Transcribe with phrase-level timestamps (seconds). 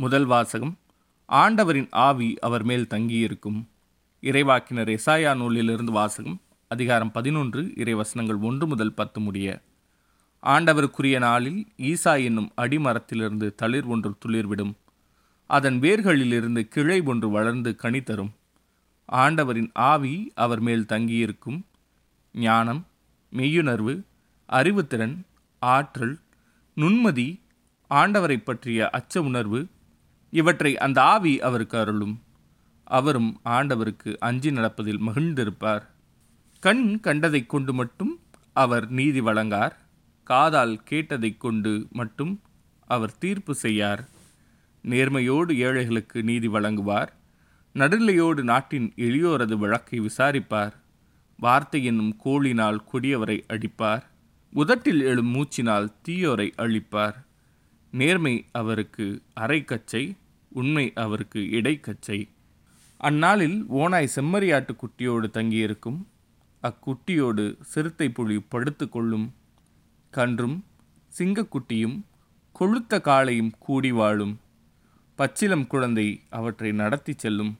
[0.00, 0.78] முதல் வாசகம்
[1.28, 3.68] ஆண்டவரின் ஆவி அவர் மேல் தங்கியிருக்கும்.
[4.22, 9.62] இறைவாக்கினர் எசாயா நூலிலிருந்து வாசகம் அதிகாரம் பதினொன்று இறைவசனங்கள் ஒன்று முதல் பத்து முடிய.
[10.42, 14.72] ஆண்டவருக்குரிய நாளில் ஈசா என்னும் அடிமரத்திலிருந்து தளிர் ஒன்று துளிர்விடும்.
[15.46, 18.32] அதன் வேர்களிலிருந்து கிளை ஒன்று வளர்ந்து கனி தரும்.
[19.12, 21.66] ஆண்டவரின் ஆவி அவர் மேல் தங்கியிருக்கும்.
[22.32, 22.86] ஞானம்
[23.32, 24.02] மெய்யுணர்வு
[24.48, 25.16] அறிவுத்திறன்
[25.58, 26.18] ஆற்றல்
[26.76, 27.40] நுண்மதி
[27.90, 29.66] ஆண்டவரை பற்றிய அச்ச உணர்வு
[30.30, 32.22] இவற்றை அந்த ஆவி அவருக்கு அருளும்.
[32.84, 35.82] அவரும் ஆண்டவருக்கு அஞ்சி நடப்பதில் மகிழ்ந்திருப்பார்.
[36.60, 38.20] கண் கண்டதைக் கொண்டு மட்டும்
[38.52, 39.78] அவர் நீதி வழங்கார்.
[40.24, 42.40] காதால் கேட்டதைக் கொண்டு மட்டும்
[42.86, 44.08] அவர் தீர்ப்பு செய்யார்.
[44.84, 47.08] நேர்மையோடு ஏழைகளுக்கு நீதி வழங்குவார்.
[47.72, 50.72] நடுநிலையோடு நாட்டின் எளியோரது வழக்கை விசாரிப்பார்.
[51.36, 54.02] வார்த்தை என்னும் கோளினால் கொடியவரை அடிப்பார்.
[54.52, 57.26] உதட்டில் எழும் மூச்சினால் தீயோரை அழிப்பார்.
[57.90, 60.16] நேர்மை அவருக்கு அரைக்கச்சை
[60.48, 62.28] உண்மை அவருக்கு இடைக்கச்சை.
[62.96, 66.06] அந்நாளில் ஓனாய் செம்மறியாட்டு குட்டியோடு தங்கியிருக்கும்.
[66.62, 69.34] அக்குட்டியோடு சிறுத்தை புலி படுத்து கொள்ளும்.
[70.10, 70.64] கன்றும்
[71.18, 72.02] சிங்கக்குட்டியும்
[72.60, 74.40] கொழுத்த காளையும் கூடி வாழும்.
[75.18, 77.58] பச்சிலம் குழந்தை அவற்றை நடத்தி செல்லும்.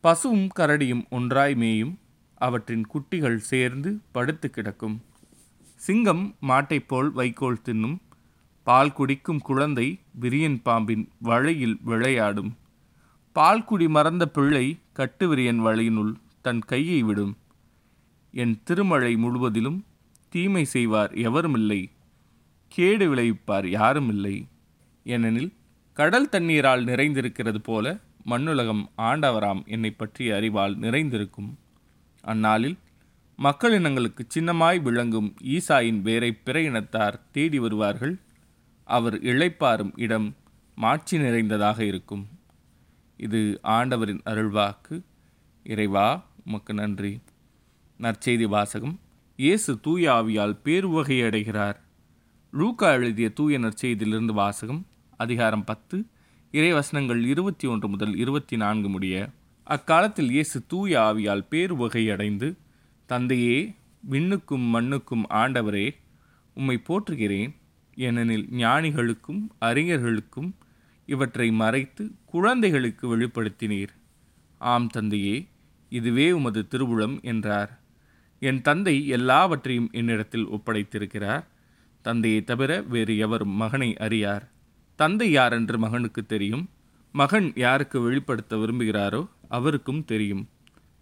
[0.00, 1.94] பசுவும் கரடியும் ஒன்றாய் மேயும்.
[2.34, 5.02] அவற்றின் குட்டிகள் சேர்ந்து படுத்து கிடக்கும்.
[5.74, 7.98] சிங்கம் மாட்டைப் போல் வைக்கோல் தின்னும்.
[8.62, 12.56] பால் குடிக்கும் குழந்தை விரியன் பாம்பின் வழியில் விளையாடும்.
[13.32, 17.36] பால் குடி மறந்த பிள்ளை கட்டுவிரியன் வலையினுள் தன் கையை விடும்.
[18.32, 19.84] என் திருமழை முழுவதிலும்
[20.28, 21.90] தீமை செய்வார் எவருமில்லை.
[22.68, 24.44] கேடு விளைவிப்பார் யாருமில்லை.
[25.04, 25.52] ஏனெனில்
[25.92, 31.58] கடல் தண்ணீரால் நிறைந்திருக்கிறது போல மண்ணுலகம் ஆண்டவராம் என்னை பற்றிய அறிவால் நிறைந்திருக்கும்.
[32.22, 32.78] அந்நாளில்
[33.42, 38.18] மக்களினங்களுக்கு சின்னமாய் விளங்கும் ஈசாயின் வேரை பிற இனத்தார் தேடி வருவார்கள்.
[38.96, 40.28] அவர் இழைப்பாரும் இடம்
[40.78, 42.24] மாட்சி நிறைந்ததாக இருக்கும்.
[43.16, 44.96] இது ஆண்டவரின் அருள்வாக்கு.
[45.66, 46.06] இறைவா
[46.44, 47.12] உமக்கு நன்றி.
[48.00, 48.94] நற்செய்தி வாசகம்.
[49.36, 51.78] இயேசு தூய ஆவியால் பேருவகை அடைகிறார்.
[52.52, 54.80] லூக்கா எழுதிய தூய நற்செய்தியிலிருந்து வாசகம்
[55.16, 55.96] அதிகாரம் பத்து
[56.52, 59.14] இறைவசனங்கள் இருபத்தி ஒன்று முதல் இருபத்தி நான்கு முடிய
[59.66, 62.48] அக்காலத்தில் இயேசு தூய ஆவியால் பேருவகை அடைந்து
[63.10, 63.58] தந்தையே
[64.10, 65.86] விண்ணுக்கும் மண்ணுக்கும் ஆண்டவரே
[66.54, 67.52] உம்மை போற்றுகிறேன்.
[68.06, 70.50] ஏனெனில் ஞானிகளுக்கும் அறிஞர்களுக்கும்
[71.08, 73.92] இவற்றை மறைத்து குழந்தைகளுக்கு வெளிப்படுத்தினீர்.
[74.60, 75.36] ஆம் தந்தையே
[75.92, 77.72] இதுவே உமது திருவுளம் என்றார்.
[78.42, 81.44] என் தந்தை எல்லாவற்றையும் என்னிடத்தில் ஒப்படைத்திருக்கிறார்.
[82.04, 84.44] தந்தையை தவிர வேறு எவரும் மகனை அறியார்.
[84.98, 86.64] தந்தை யார் என்று மகனுக்கு தெரியும்?
[87.14, 90.44] மகன் யாருக்கு வெளிப்படுத்த விரும்புகிறாரோ அவருக்கும் தெரியும்.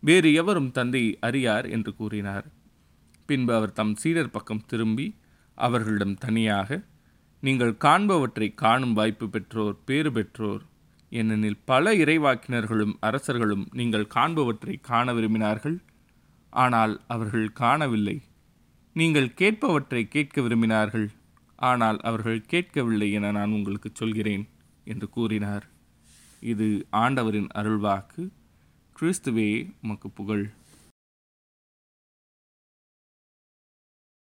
[0.03, 2.47] வேறு எவரும் தந்தையை அறியார் என்று கூறினார்.
[3.29, 5.07] பின்பு அவர் தம் சீடர் பக்கம் திரும்பி
[5.67, 6.79] அவர்களிடம் தனியாக
[7.43, 10.63] நீங்கள் காண்பவற்றை காணும் வாய்ப்பு பெற்றோர் பேறு பெற்றோர்.
[11.13, 15.77] ஏனெனில் பல இறைவாக்கினர்களும் அரசர்களும் நீங்கள் காண்பவற்றை காண விரும்பினார்கள்.
[16.53, 18.17] ஆனால் அவர்கள் காணவில்லை.
[18.97, 21.09] நீங்கள் கேட்பவற்றை கேட்க விரும்பினார்கள்.
[21.59, 24.45] ஆனால் அவர்கள் கேட்கவில்லை என நான் உங்களுக்கு சொல்கிறேன்
[24.85, 25.65] என்று கூறினார்.
[26.43, 28.23] இது ஆண்டவரின் அருள்வாக்கு.
[28.97, 29.51] கிறிஸ்துவே
[29.83, 30.47] உமக்கு புகழ்.